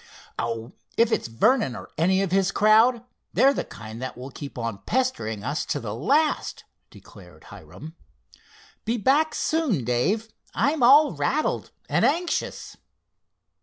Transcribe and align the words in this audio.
"Oh, 0.39 0.71
if 0.97 1.11
it's 1.11 1.27
Vernon, 1.27 1.75
or 1.75 1.91
any 1.95 2.23
of 2.23 2.31
his 2.31 2.51
crowd, 2.51 3.03
they're 3.33 3.53
the 3.53 3.63
kind 3.63 4.01
that 4.01 4.17
will 4.17 4.31
keep 4.31 4.57
on 4.57 4.79
pestering 4.79 5.43
us 5.43 5.63
to 5.67 5.79
the 5.79 5.93
last," 5.93 6.63
declared 6.89 7.43
Hiram. 7.43 7.95
"Be 8.83 8.97
back 8.97 9.35
soon, 9.35 9.85
Dave. 9.85 10.29
I'm 10.55 10.81
all 10.81 11.11
rattled, 11.11 11.69
and 11.87 12.03
anxious." 12.03 12.77